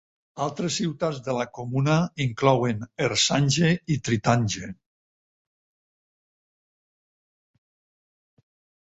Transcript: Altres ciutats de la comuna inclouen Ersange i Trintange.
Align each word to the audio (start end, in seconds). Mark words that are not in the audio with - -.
Altres 0.43 0.75
ciutats 0.77 1.17
de 1.25 1.33
la 1.39 1.43
comuna 1.57 1.97
inclouen 2.23 2.87
Ersange 3.07 3.69
i 3.97 3.97
Trintange. 4.09 4.71